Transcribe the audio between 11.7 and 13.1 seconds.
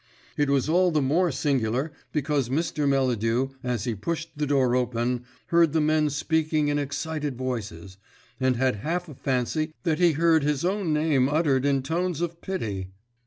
tones of pity.